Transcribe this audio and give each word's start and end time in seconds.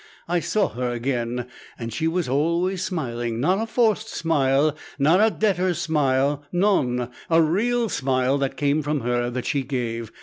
I 0.27 0.39
saw 0.39 0.69
her 0.69 0.89
again, 0.89 1.45
and 1.77 1.93
she 1.93 2.07
was 2.07 2.27
always 2.27 2.83
smiling. 2.83 3.39
Not 3.39 3.61
a 3.61 3.67
forced 3.67 4.09
smile, 4.09 4.75
not 4.97 5.21
a 5.21 5.29
debtor's 5.29 5.77
smile, 5.77 6.43
non, 6.51 7.11
a 7.29 7.39
real 7.39 7.87
smile 7.87 8.39
that 8.39 8.57
came 8.57 8.81
from 8.81 9.01
her, 9.01 9.29
that 9.29 9.45
she 9.45 9.61
gave. 9.61 10.11